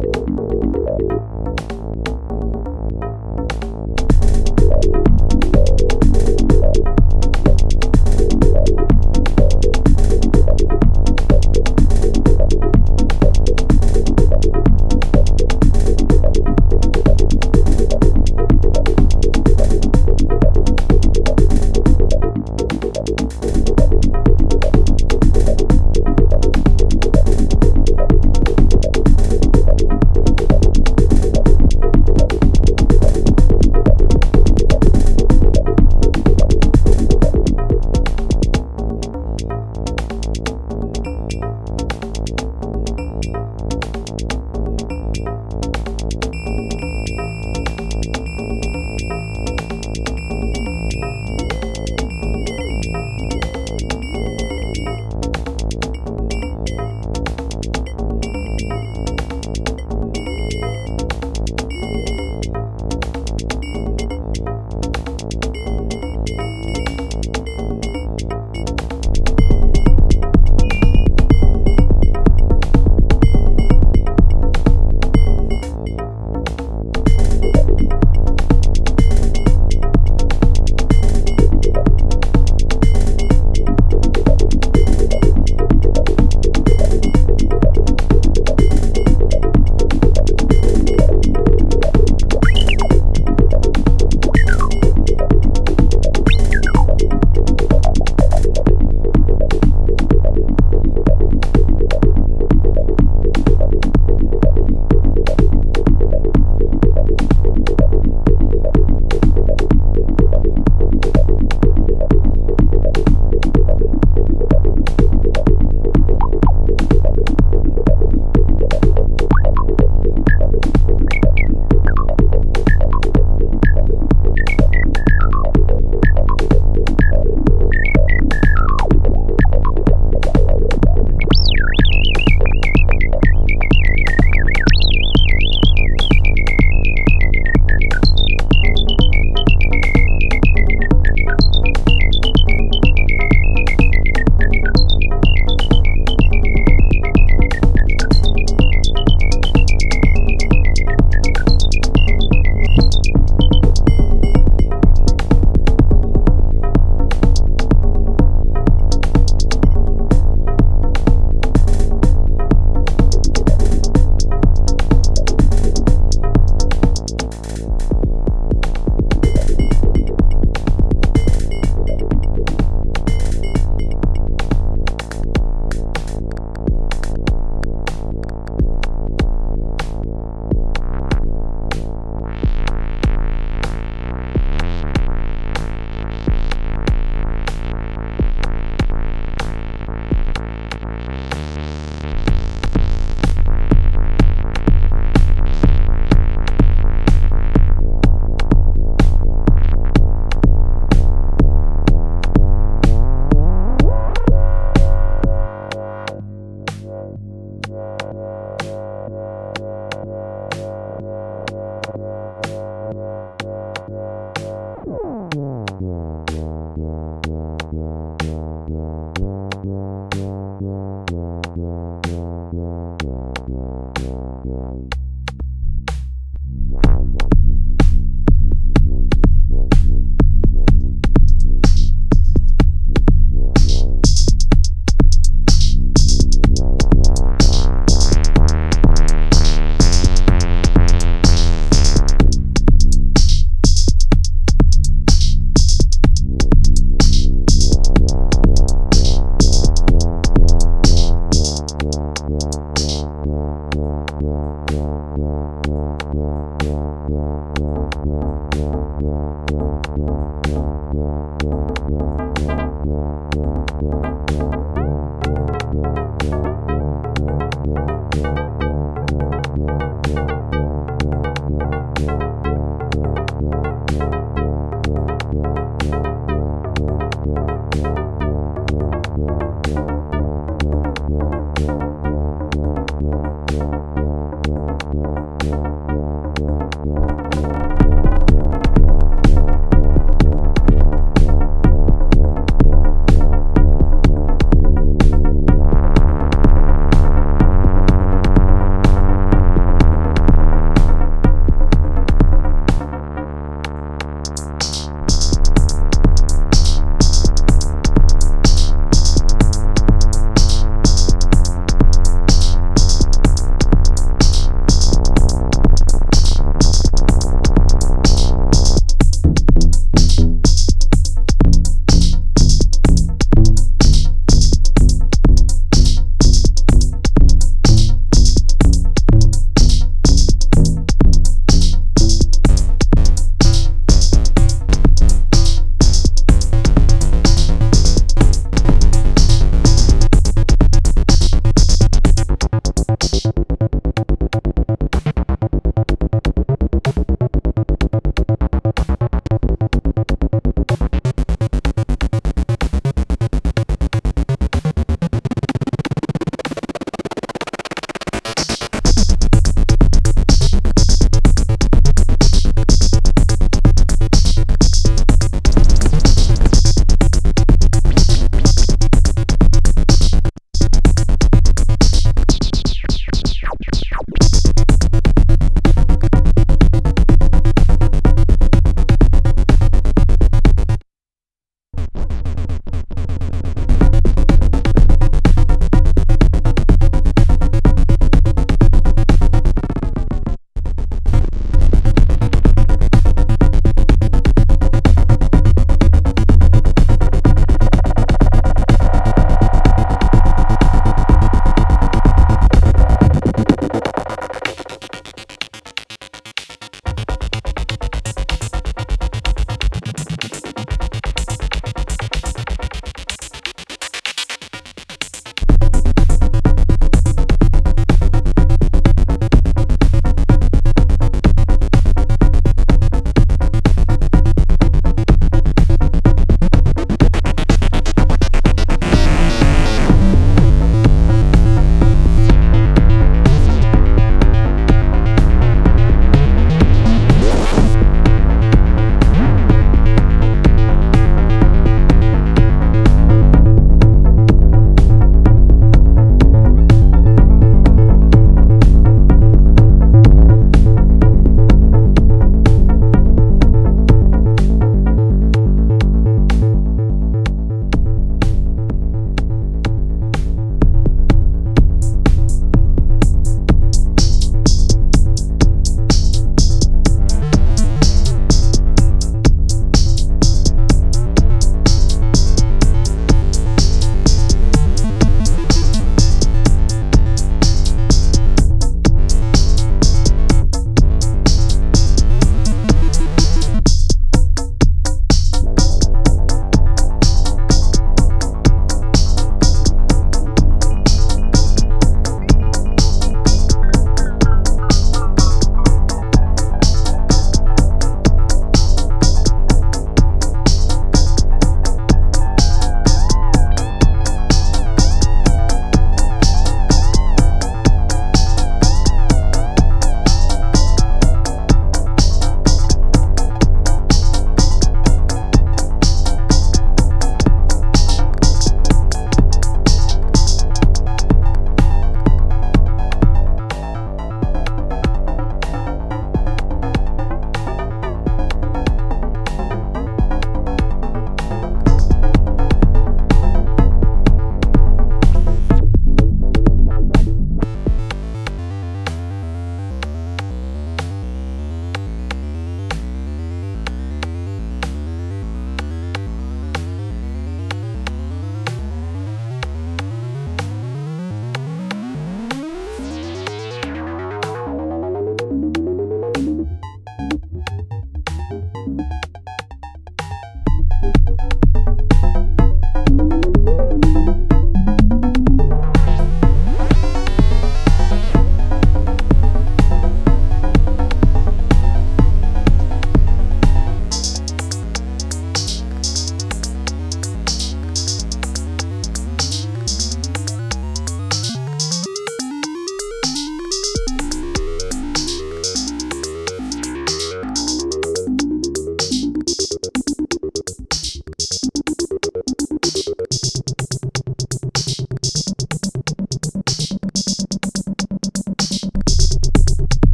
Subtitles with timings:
[0.00, 0.21] You.